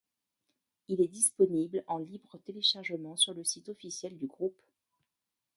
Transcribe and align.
Il 0.87 0.99
est 0.99 1.07
disponible 1.07 1.83
en 1.85 1.99
libre 1.99 2.35
téléchargement 2.43 3.15
sur 3.17 3.35
le 3.35 3.43
site 3.43 3.69
officiel 3.69 4.17
du 4.17 4.25
groupe. 4.25 4.59